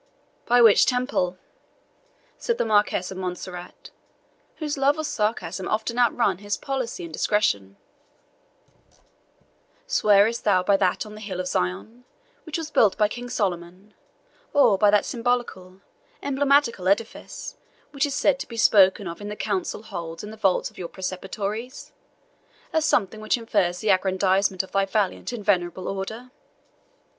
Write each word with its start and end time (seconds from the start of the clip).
"By 0.47 0.63
which 0.63 0.87
Temple?" 0.87 1.37
said 2.39 2.57
the 2.57 2.65
Marquis 2.65 3.11
of 3.11 3.17
Montserrat, 3.17 3.91
whose 4.55 4.75
love 4.75 4.97
of 4.97 5.05
sarcasm 5.05 5.67
often 5.67 5.99
outran 5.99 6.39
his 6.39 6.57
policy 6.57 7.03
and 7.03 7.13
discretion; 7.13 7.77
"swearest 9.85 10.43
thou 10.43 10.63
by 10.63 10.75
that 10.75 11.05
on 11.05 11.13
the 11.13 11.21
hill 11.21 11.39
of 11.39 11.45
Zion, 11.47 12.03
which 12.47 12.57
was 12.57 12.71
built 12.71 12.97
by 12.97 13.07
King 13.07 13.29
Solomon, 13.29 13.93
or 14.53 14.75
by 14.75 14.89
that 14.89 15.05
symbolical, 15.05 15.81
emblematical 16.23 16.87
edifice, 16.87 17.57
which 17.91 18.07
is 18.07 18.15
said 18.15 18.39
to 18.39 18.47
be 18.47 18.57
spoken 18.57 19.07
of 19.07 19.21
in 19.21 19.29
the 19.29 19.35
councils 19.35 19.89
held 19.89 20.23
in 20.23 20.31
the 20.31 20.35
vaults 20.35 20.71
of 20.71 20.79
your 20.79 20.89
Preceptories, 20.89 21.91
as 22.73 22.85
something 22.85 23.21
which 23.21 23.37
infers 23.37 23.81
the 23.81 23.91
aggrandizement 23.91 24.63
of 24.63 24.71
thy 24.71 24.87
valiant 24.87 25.31
and 25.31 25.45
venerable 25.45 25.87
Order?" 25.87 26.31